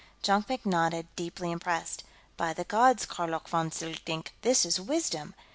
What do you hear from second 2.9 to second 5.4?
Karlok vonk Zlikdenk, this is wisdom!